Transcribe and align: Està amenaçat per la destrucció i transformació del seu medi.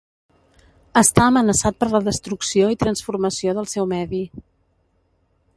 Està 1.01 1.25
amenaçat 1.31 1.77
per 1.83 1.89
la 1.93 2.01
destrucció 2.09 2.73
i 2.77 2.81
transformació 2.87 3.57
del 3.59 3.71
seu 3.77 3.89
medi. 3.97 4.27